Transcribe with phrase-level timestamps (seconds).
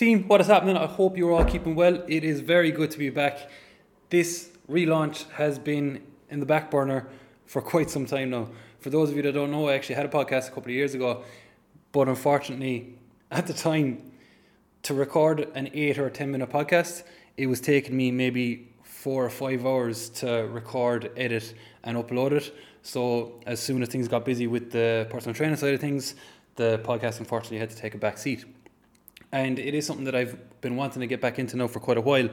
[0.00, 0.78] Team, what is happening?
[0.78, 2.02] I hope you're all keeping well.
[2.08, 3.50] It is very good to be back.
[4.08, 7.06] This relaunch has been in the back burner
[7.44, 8.48] for quite some time now.
[8.78, 10.70] For those of you that don't know, I actually had a podcast a couple of
[10.70, 11.22] years ago,
[11.92, 12.94] but unfortunately,
[13.30, 14.10] at the time,
[14.84, 17.02] to record an eight or ten minute podcast,
[17.36, 21.52] it was taking me maybe four or five hours to record, edit,
[21.84, 22.54] and upload it.
[22.80, 26.14] So as soon as things got busy with the personal training side of things,
[26.56, 28.46] the podcast unfortunately had to take a back seat
[29.32, 31.96] and it is something that I've been wanting to get back into now for quite
[31.96, 32.28] a while.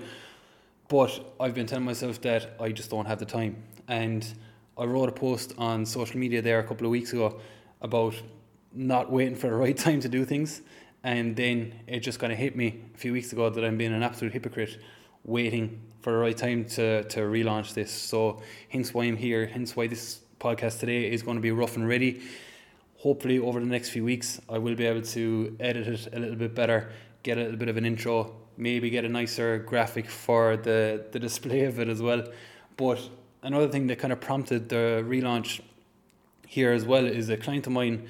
[0.88, 3.62] But I've been telling myself that I just don't have the time.
[3.88, 4.26] And
[4.78, 7.40] I wrote a post on social media there a couple of weeks ago
[7.82, 8.16] about
[8.74, 10.62] not waiting for the right time to do things.
[11.04, 13.94] And then it just kind of hit me a few weeks ago that I'm being
[13.94, 14.80] an absolute hypocrite,
[15.24, 17.92] waiting for the right time to, to relaunch this.
[17.92, 21.76] So, hence why I'm here, hence why this podcast today is going to be rough
[21.76, 22.22] and ready
[23.08, 26.36] hopefully over the next few weeks I will be able to edit it a little
[26.36, 26.92] bit better,
[27.24, 31.20] get a little bit of an intro, maybe get a nicer graphic for the, the
[31.20, 32.22] display of it as well.
[32.76, 33.00] But
[33.44, 35.62] another thing that kind of prompted the relaunch
[36.46, 38.10] here as well is a client of mine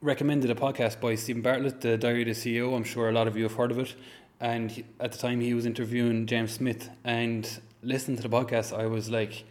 [0.00, 2.76] recommended a podcast by Steven Bartlett, the Diary of the CEO.
[2.76, 3.96] I'm sure a lot of you have heard of it.
[4.38, 6.88] And at the time, he was interviewing James Smith.
[7.02, 7.42] And
[7.82, 9.42] listening to the podcast, I was like,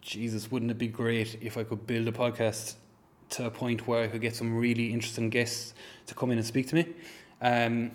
[0.00, 2.76] Jesus, wouldn't it be great if I could build a podcast
[3.30, 5.74] to a point where I could get some really interesting guests
[6.06, 6.86] to come in and speak to me,
[7.40, 7.92] um,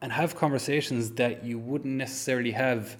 [0.00, 2.96] and have conversations that you wouldn't necessarily have,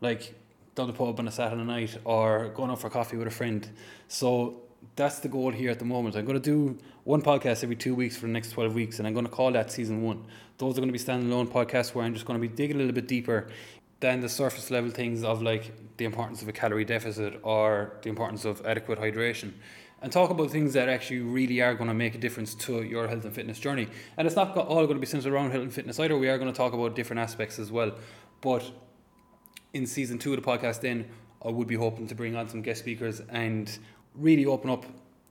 [0.00, 0.34] like
[0.74, 3.68] down the pub on a Saturday night or going out for coffee with a friend.
[4.08, 4.62] So
[4.96, 6.16] that's the goal here at the moment.
[6.16, 9.06] I'm going to do one podcast every two weeks for the next 12 weeks, and
[9.06, 10.24] I'm going to call that season one.
[10.58, 12.78] Those are going to be standalone podcasts where I'm just going to be digging a
[12.78, 13.48] little bit deeper
[14.00, 18.08] than the surface level things of like the importance of a calorie deficit or the
[18.08, 19.52] importance of adequate hydration
[20.02, 23.06] and talk about things that actually really are going to make a difference to your
[23.06, 23.86] health and fitness journey.
[24.16, 26.18] And it's not all going to be centered around health and fitness either.
[26.18, 27.92] We are going to talk about different aspects as well.
[28.40, 28.68] But
[29.72, 31.08] in season two of the podcast, then
[31.44, 33.78] I would be hoping to bring on some guest speakers and
[34.16, 34.84] really open up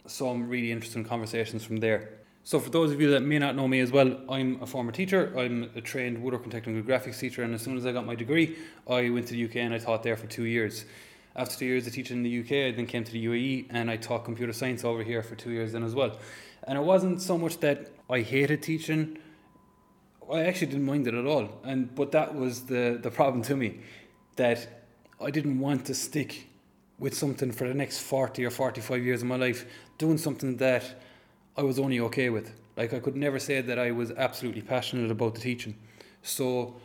[0.07, 2.09] some really interesting conversations from there.
[2.43, 4.91] So, for those of you that may not know me as well, I'm a former
[4.91, 5.31] teacher.
[5.37, 8.15] I'm a trained woodwork and technical graphics teacher, and as soon as I got my
[8.15, 8.57] degree,
[8.89, 10.85] I went to the UK and I taught there for two years.
[11.35, 13.89] After two years of teaching in the UK, I then came to the UAE and
[13.89, 16.17] I taught computer science over here for two years then as well.
[16.63, 19.17] And it wasn't so much that I hated teaching.
[20.31, 21.49] I actually didn't mind it at all.
[21.63, 23.79] And but that was the, the problem to me.
[24.35, 24.85] That
[25.21, 26.47] I didn't want to stick
[26.99, 29.65] with something for the next 40 or 45 years of my life,
[29.97, 30.83] doing something that
[31.57, 32.53] I was only okay with.
[32.77, 35.75] Like I could never say that I was absolutely passionate about the teaching.
[36.21, 36.75] So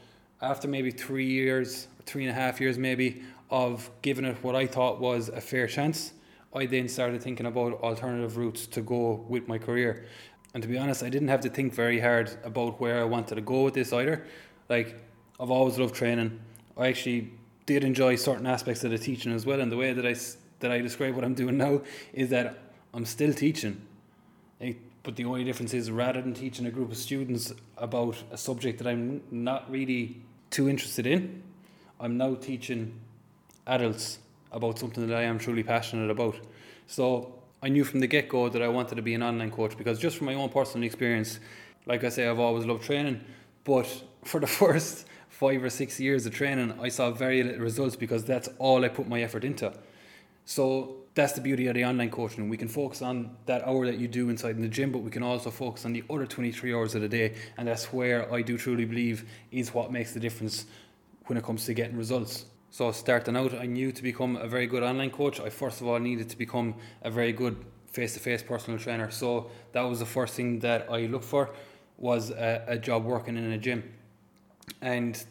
[0.41, 4.67] after maybe three years, three and a half years maybe, of giving it what I
[4.67, 6.13] thought was a fair chance,
[6.55, 10.07] I then started thinking about alternative routes to go with my career.
[10.55, 13.35] And to be honest, I didn't have to think very hard about where I wanted
[13.35, 14.25] to go with this either.
[14.69, 14.99] Like,
[15.39, 16.41] I've always loved training.
[16.77, 17.33] I actually
[17.67, 19.61] did enjoy certain aspects of the teaching as well.
[19.61, 20.17] And the way that I,
[20.61, 21.83] that I describe what I'm doing now
[22.15, 22.59] is that
[22.95, 23.83] I'm still teaching.
[24.61, 28.39] Like, but the only difference is rather than teaching a group of students about a
[28.39, 31.43] subject that I'm not really too interested in,
[32.01, 32.99] I'm now teaching
[33.67, 34.19] adults
[34.53, 36.37] about something that I am truly passionate about.
[36.87, 39.77] So I knew from the get go that I wanted to be an online coach
[39.77, 41.41] because just from my own personal experience,
[41.85, 43.21] like I say, I've always loved training,
[43.65, 43.87] but
[44.25, 48.25] for the first five or six years of training, I saw very little results because
[48.25, 49.73] that's all I put my effort into.
[50.45, 52.49] So that's the beauty of the online coaching.
[52.49, 55.11] We can focus on that hour that you do inside in the gym, but we
[55.11, 57.35] can also focus on the other 23 hours of the day.
[57.57, 60.67] And that's where I do truly believe is what makes the difference
[61.25, 62.47] when it comes to getting results.
[62.77, 65.87] So starting out, I knew to become a very good online coach, I first of
[65.87, 67.57] all needed to become a very good
[67.87, 69.11] face-to-face personal trainer.
[69.11, 71.49] So that was the first thing that I looked for
[71.97, 73.95] was a, a job working in a gym.
[74.83, 75.25] And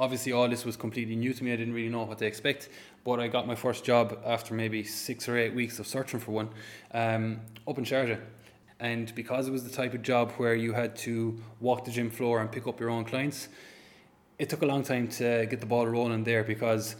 [0.00, 1.52] obviously all this was completely new to me.
[1.52, 2.70] I didn't really know what to expect,
[3.04, 6.32] but I got my first job after maybe six or eight weeks of searching for
[6.32, 6.48] one
[6.90, 8.18] um, up in Sharjah.
[8.80, 12.10] And because it was the type of job where you had to walk the gym
[12.10, 13.48] floor and pick up your own clients,
[14.40, 16.96] it took a long time to get the ball rolling there because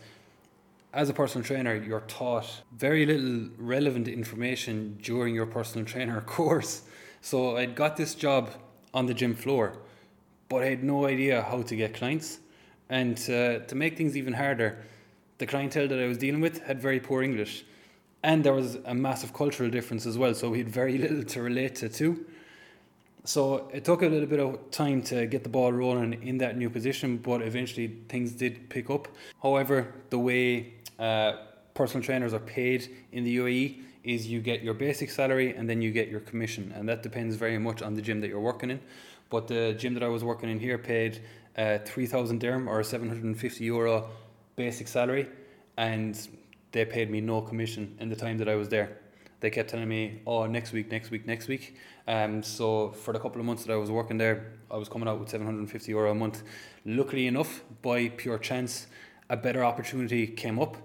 [0.92, 6.82] as a personal trainer, you're taught very little relevant information during your personal trainer course.
[7.22, 8.50] So I'd got this job
[8.92, 9.78] on the gym floor,
[10.50, 12.40] but I had no idea how to get clients.
[12.90, 14.76] And uh, to make things even harder,
[15.38, 17.64] the clientele that I was dealing with had very poor English.
[18.22, 21.40] And there was a massive cultural difference as well, so we had very little to
[21.40, 22.26] relate to too.
[23.24, 26.56] So it took a little bit of time to get the ball rolling in that
[26.56, 29.08] new position, but eventually things did pick up.
[29.42, 31.32] However, the way uh,
[31.74, 35.82] personal trainers are paid in the UAE is you get your basic salary and then
[35.82, 38.70] you get your commission, and that depends very much on the gym that you're working
[38.70, 38.80] in.
[39.28, 41.20] But the gym that I was working in here paid
[41.56, 44.08] uh, 3,000 dirham or 750 euro
[44.56, 45.28] basic salary,
[45.76, 46.28] and
[46.72, 48.98] they paid me no commission in the time that I was there.
[49.40, 51.74] They kept telling me, "Oh, next week, next week, next week."
[52.06, 55.08] Um, so for the couple of months that I was working there, I was coming
[55.08, 56.42] out with 750 euro a month.
[56.84, 58.86] Luckily enough, by pure chance,
[59.30, 60.76] a better opportunity came up,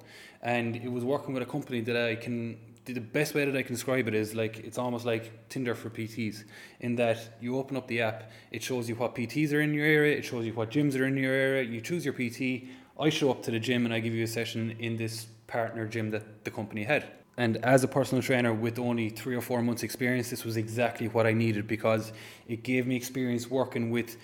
[0.41, 2.57] and it was working with a company that I can.
[2.85, 5.89] The best way that I can describe it is like it's almost like Tinder for
[5.89, 6.43] PTs,
[6.79, 9.85] in that you open up the app, it shows you what PTs are in your
[9.85, 11.63] area, it shows you what gyms are in your area.
[11.63, 12.67] You choose your PT.
[12.97, 15.87] I show up to the gym and I give you a session in this partner
[15.87, 17.05] gym that the company had.
[17.37, 21.07] And as a personal trainer with only three or four months' experience, this was exactly
[21.07, 22.13] what I needed because
[22.47, 24.15] it gave me experience working with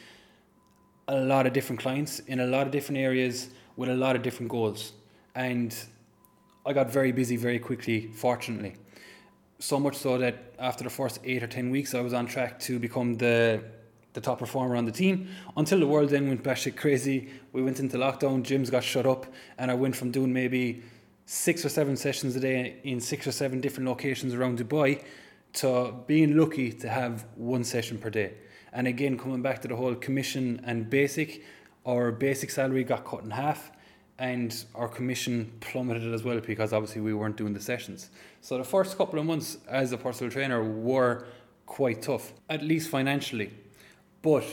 [1.07, 4.21] a lot of different clients in a lot of different areas with a lot of
[4.21, 4.93] different goals.
[5.35, 5.75] And
[6.65, 8.75] I got very busy very quickly, fortunately.
[9.59, 12.59] So much so that after the first eight or ten weeks, I was on track
[12.61, 13.61] to become the
[14.13, 17.29] the top performer on the team until the world then went batshit crazy.
[17.53, 19.25] We went into lockdown, gyms got shut up,
[19.57, 20.83] and I went from doing maybe
[21.25, 25.03] six or seven sessions a day in six or seven different locations around Dubai
[25.53, 28.33] to being lucky to have one session per day.
[28.73, 31.43] And again, coming back to the whole commission and basic,
[31.85, 33.71] our basic salary got cut in half
[34.17, 38.11] and our commission plummeted as well because obviously we weren't doing the sessions.
[38.39, 41.25] So the first couple of months as a personal trainer were
[41.65, 43.51] quite tough, at least financially.
[44.21, 44.45] But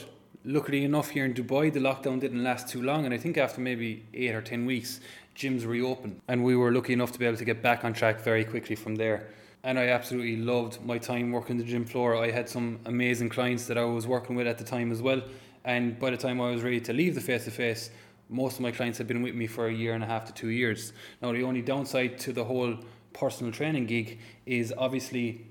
[0.44, 3.60] luckily enough, here in Dubai, the lockdown didn't last too long, and I think after
[3.60, 5.00] maybe eight or ten weeks,
[5.38, 8.20] gyms reopened, and we were lucky enough to be able to get back on track
[8.20, 9.28] very quickly from there.
[9.62, 12.16] And I absolutely loved my time working the gym floor.
[12.16, 15.22] I had some amazing clients that I was working with at the time as well.
[15.64, 17.90] And by the time I was ready to leave the face to face,
[18.28, 20.32] most of my clients had been with me for a year and a half to
[20.32, 20.92] two years.
[21.22, 22.76] Now, the only downside to the whole
[23.12, 25.46] personal training gig is obviously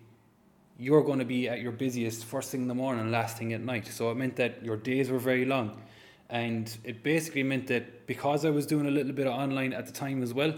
[0.78, 3.62] you're going to be at your busiest first thing in the morning, last thing at
[3.62, 3.88] night.
[3.88, 5.82] So it meant that your days were very long.
[6.30, 9.86] And it basically meant that because I was doing a little bit of online at
[9.86, 10.54] the time as well,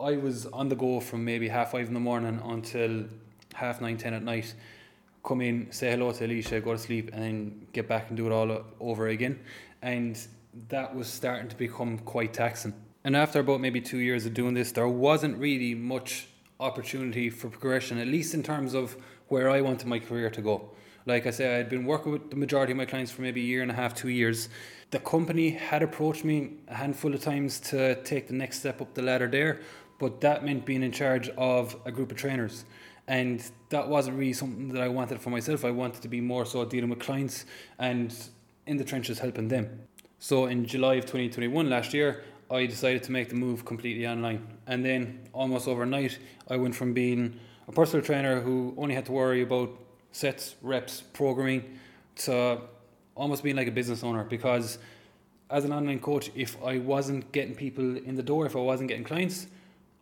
[0.00, 3.04] I was on the go from maybe half five in the morning until
[3.54, 4.54] half nine, ten at night.
[5.24, 8.26] Come in, say hello to Alicia, go to sleep, and then get back and do
[8.26, 9.40] it all over again.
[9.82, 10.18] And
[10.68, 12.74] that was starting to become quite taxing.
[13.04, 16.28] And after about maybe two years of doing this, there wasn't really much
[16.58, 18.96] opportunity for progression, at least in terms of
[19.28, 20.70] where I wanted my career to go.
[21.06, 23.40] Like I said, I had been working with the majority of my clients for maybe
[23.40, 24.48] a year and a half, two years.
[24.90, 28.92] The company had approached me a handful of times to take the next step up
[28.94, 29.60] the ladder there,
[30.00, 32.64] but that meant being in charge of a group of trainers.
[33.06, 35.64] And that wasn't really something that I wanted for myself.
[35.64, 37.44] I wanted to be more so dealing with clients
[37.78, 38.12] and
[38.66, 39.82] in the trenches helping them.
[40.18, 44.44] So in July of 2021, last year, I decided to make the move completely online.
[44.66, 46.18] And then almost overnight,
[46.48, 47.38] I went from being
[47.68, 49.85] a personal trainer who only had to worry about
[50.16, 51.78] sets, reps, programming
[52.16, 52.58] to
[53.14, 54.78] almost being like a business owner because
[55.50, 58.88] as an online coach, if I wasn't getting people in the door, if I wasn't
[58.88, 59.46] getting clients,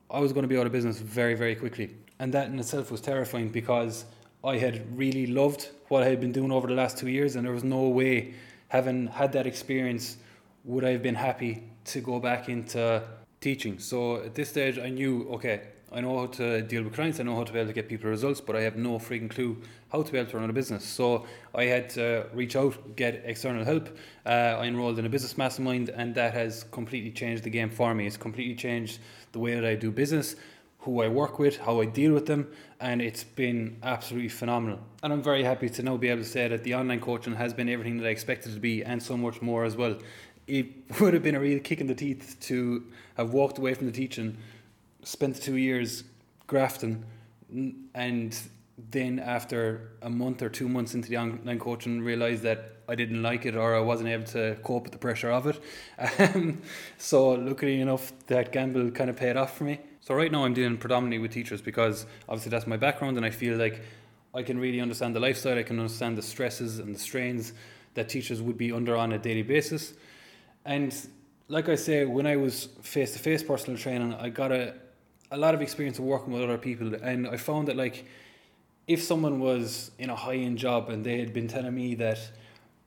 [0.09, 1.97] I was going to be out of business very, very quickly.
[2.21, 4.05] And that in itself was terrifying because
[4.45, 7.45] I had really loved what I had been doing over the last two years, and
[7.45, 8.35] there was no way,
[8.69, 10.19] having had that experience,
[10.63, 13.03] would I have been happy to go back into
[13.41, 13.81] teaching.
[13.81, 15.63] So at this stage, I knew okay,
[15.95, 17.89] I know how to deal with clients, I know how to be able to get
[17.89, 19.57] people results, but I have no freaking clue
[19.93, 20.85] how to be able to run a business.
[20.85, 21.25] So
[21.55, 23.97] I had to reach out, get external help.
[24.27, 27.95] Uh, I enrolled in a business mastermind, and that has completely changed the game for
[27.95, 28.09] me.
[28.09, 28.99] It's completely changed
[29.31, 30.35] the way that I do business,
[30.81, 32.49] who I work with, how I deal with them,
[32.81, 34.81] and it's been absolutely phenomenal.
[35.05, 37.55] And I'm very happy to now be able to say that the online coaching has
[37.55, 39.97] been everything that I expected it to be, and so much more as well.
[40.49, 40.67] It
[41.01, 42.85] would have been a real kick in the teeth to
[43.17, 44.39] have walked away from the teaching
[45.05, 46.05] spent two years
[46.47, 47.05] grafting,
[47.95, 48.37] and
[48.91, 53.23] then after a month or two months into the online coaching, realized that I didn't
[53.23, 55.61] like it or I wasn't able to cope with the pressure of it.
[56.19, 56.61] Um,
[56.99, 59.79] so luckily enough, that gamble kind of paid off for me.
[60.01, 63.31] So right now I'm dealing predominantly with teachers because obviously that's my background, and I
[63.31, 63.83] feel like
[64.35, 65.57] I can really understand the lifestyle.
[65.57, 67.53] I can understand the stresses and the strains
[67.95, 69.95] that teachers would be under on a daily basis.
[70.65, 70.95] And
[71.49, 74.75] like I say, when I was face to face personal training, I got a
[75.35, 78.05] a lot of experience of working with other people, and I found that like
[78.87, 82.19] if someone was in a high end job and they had been telling me that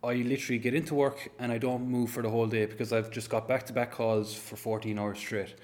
[0.04, 3.12] I literally get into work and I don't move for the whole day because I've
[3.12, 5.56] just got back to back calls for 14 hours straight.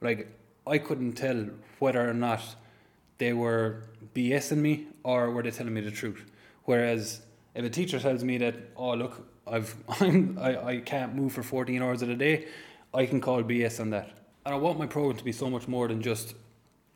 [0.00, 0.28] Like,
[0.66, 1.48] I couldn't tell
[1.80, 2.40] whether or not
[3.18, 3.82] they were
[4.14, 6.24] BSing me or were they telling me the truth.
[6.64, 7.20] Whereas
[7.54, 11.42] if a teacher tells me that, oh, look, I've, I'm, I, I can't move for
[11.42, 12.46] 14 hours of the day,
[12.94, 14.23] I can call BS on that.
[14.46, 16.34] And I want my program to be so much more than just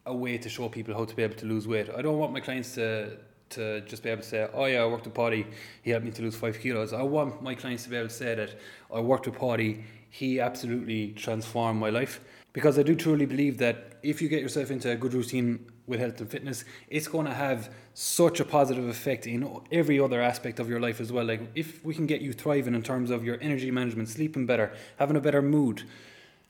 [0.05, 1.89] a way to show people how to be able to lose weight.
[1.97, 3.17] I don't want my clients to
[3.51, 5.47] to just be able to say, oh yeah, I worked with Paddy,
[5.83, 6.93] he helped me to lose five kilos.
[6.93, 8.59] I want my clients to be able to say that
[8.93, 12.21] I worked with Paddy, he absolutely transformed my life.
[12.53, 16.01] Because I do truly believe that if you get yourself into a good routine with
[16.01, 20.59] health and fitness, it's going to have such a positive effect in every other aspect
[20.59, 21.25] of your life as well.
[21.25, 24.73] Like if we can get you thriving in terms of your energy management, sleeping better,
[24.99, 25.85] having a better mood,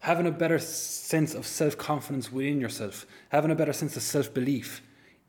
[0.00, 4.33] having a better sense of self confidence within yourself, having a better sense of self
[4.33, 4.83] belief,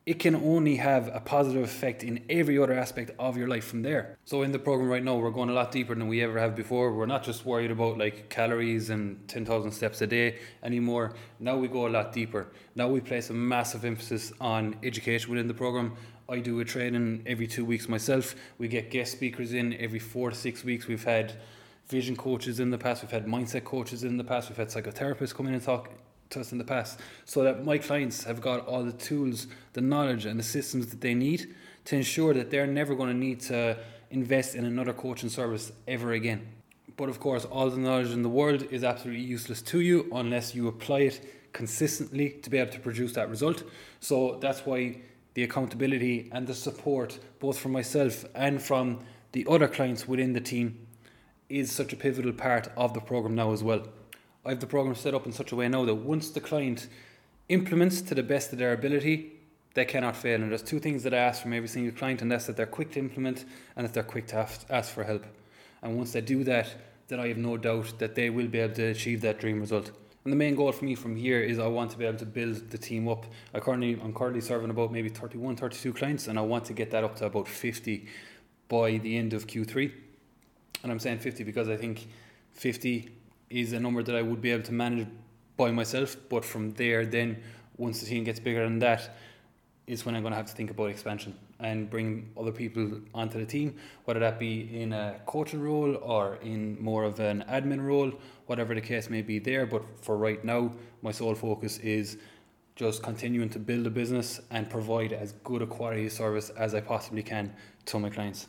[0.06, 3.82] it can only have a positive effect in every other aspect of your life from
[3.82, 4.16] there.
[4.24, 6.56] So in the program right now, we're going a lot deeper than we ever have
[6.56, 6.92] before.
[6.94, 11.14] We're not just worried about like calories and 10,000 steps a day anymore.
[11.38, 12.48] Now we go a lot deeper.
[12.74, 15.96] Now we place a massive emphasis on education within the program.
[16.28, 18.34] I do a training every two weeks myself.
[18.56, 20.86] We get guest speakers in every four to six weeks.
[20.86, 21.34] We've had
[21.90, 23.02] vision coaches in the past.
[23.02, 24.48] We've had mindset coaches in the past.
[24.48, 25.90] We've had psychotherapists come in and talk
[26.30, 29.80] to us in the past so that my clients have got all the tools, the
[29.80, 31.54] knowledge, and the systems that they need
[31.86, 33.76] to ensure that they're never going to need to
[34.10, 36.46] invest in another coaching service ever again.
[36.96, 40.54] But of course, all the knowledge in the world is absolutely useless to you unless
[40.54, 43.64] you apply it consistently to be able to produce that result.
[44.00, 44.98] So that's why
[45.34, 49.00] the accountability and the support, both from myself and from
[49.32, 50.86] the other clients within the team,
[51.50, 53.82] is such a pivotal part of the program now as well.
[54.44, 56.88] I have the program set up in such a way now that once the client
[57.48, 59.32] implements to the best of their ability,
[59.74, 60.40] they cannot fail.
[60.40, 62.66] And there's two things that I ask from every single client, and that's that they're
[62.66, 63.44] quick to implement
[63.76, 65.24] and that they're quick to ask for help.
[65.82, 66.74] And once they do that,
[67.08, 69.90] then I have no doubt that they will be able to achieve that dream result.
[70.24, 72.26] And the main goal for me from here is I want to be able to
[72.26, 73.26] build the team up.
[73.54, 76.90] I currently I'm currently serving about maybe 31, 32 clients, and I want to get
[76.90, 78.06] that up to about 50
[78.68, 79.92] by the end of Q3.
[80.82, 82.08] And I'm saying 50 because I think
[82.52, 83.10] 50
[83.50, 85.06] is a number that I would be able to manage
[85.56, 86.16] by myself.
[86.28, 87.42] But from there, then
[87.76, 89.16] once the team gets bigger than that,
[89.86, 93.38] is when I'm going to have to think about expansion and bring other people onto
[93.38, 97.84] the team, whether that be in a coaching role or in more of an admin
[97.84, 98.12] role,
[98.46, 99.66] whatever the case may be there.
[99.66, 100.72] But for right now,
[101.02, 102.18] my sole focus is
[102.76, 106.80] just continuing to build a business and provide as good a quality service as I
[106.80, 107.52] possibly can
[107.86, 108.46] to my clients.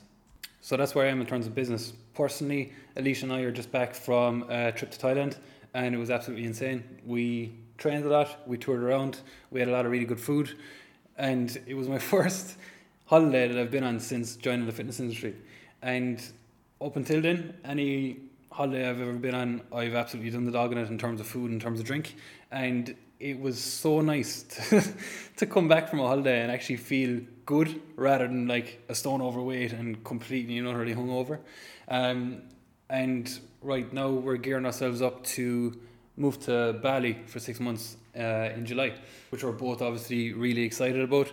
[0.63, 1.91] So that's where I am in terms of business.
[2.13, 5.37] Personally, Alicia and I are just back from a trip to Thailand,
[5.73, 6.83] and it was absolutely insane.
[7.03, 10.55] We trained a lot, we toured around, we had a lot of really good food,
[11.17, 12.57] and it was my first
[13.07, 15.35] holiday that I've been on since joining the fitness industry.
[15.81, 16.21] And
[16.79, 18.17] up until then, any
[18.51, 21.25] holiday I've ever been on, I've absolutely done the dog in it in terms of
[21.25, 22.15] food, in terms of drink,
[22.51, 24.83] and it was so nice to,
[25.37, 29.21] to come back from a holiday and actually feel good rather than like a stone
[29.21, 31.39] overweight and completely and utterly hungover.
[31.89, 32.43] Um,
[32.89, 33.25] and
[33.61, 35.43] right now we're gearing ourselves up to
[36.15, 38.93] move to Bali for six months uh, in July,
[39.31, 41.27] which we're both obviously really excited about.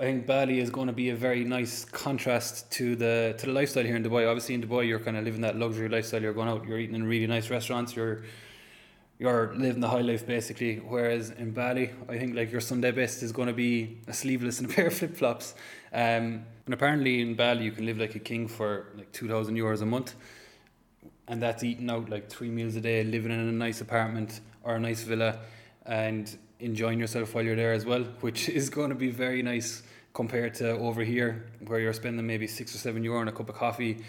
[0.00, 3.52] I think Bali is going to be a very nice contrast to the to the
[3.52, 4.22] lifestyle here in Dubai.
[4.30, 6.22] Obviously, in Dubai, you're kind of living that luxury lifestyle.
[6.22, 7.96] You're going out, you're eating in really nice restaurants.
[7.96, 8.22] You're
[9.18, 10.76] you're living the high life basically.
[10.76, 14.58] Whereas in Bali, I think like your Sunday best is going to be a sleeveless
[14.60, 15.54] and a pair of flip flops.
[15.92, 19.56] Um, and apparently in Bali, you can live like a king for like two thousand
[19.56, 20.14] euros a month,
[21.26, 24.76] and that's eating out like three meals a day, living in a nice apartment or
[24.76, 25.38] a nice villa,
[25.86, 29.82] and enjoying yourself while you're there as well, which is going to be very nice
[30.12, 33.48] compared to over here where you're spending maybe six or seven euro on a cup
[33.48, 34.04] of coffee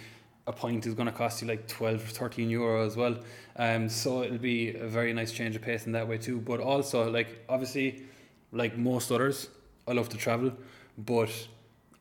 [0.49, 3.15] a pint is going to cost you like 12 or 13 euro as well.
[3.55, 6.39] Um, so it'll be a very nice change of pace in that way too.
[6.39, 8.03] But also like obviously
[8.51, 9.47] like most others
[9.87, 10.51] I love to travel
[10.97, 11.29] but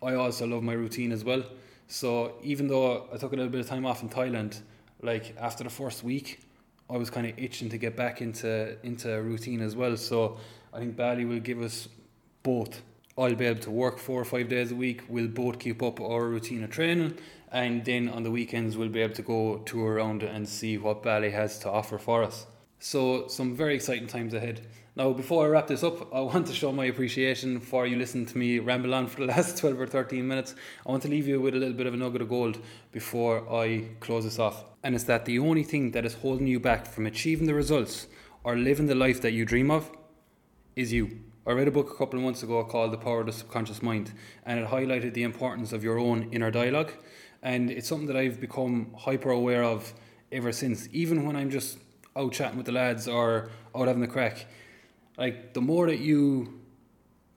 [0.02, 1.44] I also love my routine as well.
[1.88, 4.60] So even though I took a little bit of time off in Thailand
[5.02, 6.40] like after the first week
[6.88, 9.94] I was kind of itching to get back into into routine as well.
[9.98, 10.38] So
[10.72, 11.88] I think Bali will give us
[12.42, 12.80] both
[13.18, 15.02] I'll be able to work four or five days a week.
[15.08, 17.18] We'll both keep up our routine of training
[17.50, 21.02] and then on the weekends we'll be able to go tour around and see what
[21.02, 22.46] Bali has to offer for us.
[22.78, 24.66] So some very exciting times ahead.
[24.94, 28.26] Now before I wrap this up, I want to show my appreciation for you listening
[28.26, 30.54] to me ramble on for the last 12 or 13 minutes.
[30.86, 32.58] I want to leave you with a little bit of a nugget of gold
[32.92, 34.64] before I close this off.
[34.84, 38.06] And it's that the only thing that is holding you back from achieving the results
[38.44, 39.90] or living the life that you dream of
[40.76, 41.20] is you.
[41.48, 43.82] I read a book a couple of months ago called The Power of the Subconscious
[43.82, 44.12] Mind,
[44.44, 46.92] and it highlighted the importance of your own inner dialogue
[47.42, 49.94] and it's something that I've become hyper aware of
[50.30, 50.90] ever since.
[50.92, 51.78] Even when I'm just
[52.14, 54.46] out chatting with the lads or out having the crack,
[55.16, 56.60] like the more that you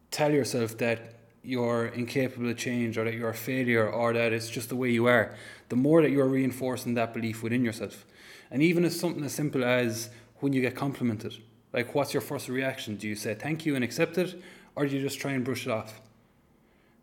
[0.10, 4.50] tell yourself that you're incapable of change or that you're a failure or that it's
[4.50, 5.36] just the way you are,
[5.70, 8.06] the more that you're reinforcing that belief within yourself.
[8.50, 10.10] And even as something as simple as
[10.42, 11.38] when you get complimented,
[11.74, 12.96] like what's your first reaction?
[12.96, 14.42] Do you say thank you and accept it,
[14.76, 16.02] or do you just try and brush it off?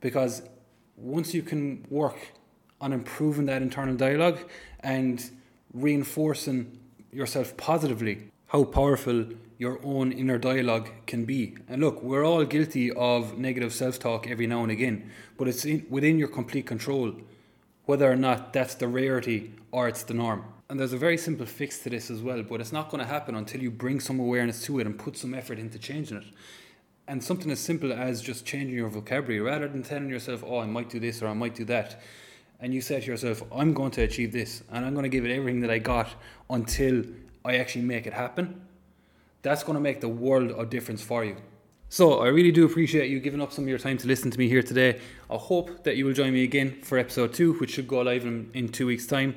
[0.00, 0.42] because
[0.96, 2.16] once you can work
[2.80, 4.38] on improving that internal dialogue
[4.80, 5.30] and
[5.72, 6.78] reinforcing
[7.12, 9.26] yourself positively, how powerful
[9.58, 11.56] your own inner dialogue can be.
[11.68, 15.64] And look, we're all guilty of negative self talk every now and again, but it's
[15.64, 17.14] in, within your complete control
[17.86, 20.44] whether or not that's the rarity or it's the norm.
[20.70, 23.08] And there's a very simple fix to this as well, but it's not going to
[23.08, 26.24] happen until you bring some awareness to it and put some effort into changing it.
[27.06, 30.66] And something as simple as just changing your vocabulary rather than telling yourself, oh, I
[30.66, 32.02] might do this or I might do that.
[32.60, 35.24] And you say to yourself, I'm going to achieve this and I'm going to give
[35.24, 36.08] it everything that I got
[36.50, 37.02] until
[37.46, 38.60] I actually make it happen.
[39.40, 41.36] That's going to make the world of difference for you.
[41.90, 44.38] So, I really do appreciate you giving up some of your time to listen to
[44.38, 45.00] me here today.
[45.30, 48.26] I hope that you will join me again for episode two, which should go live
[48.26, 49.36] in, in two weeks' time.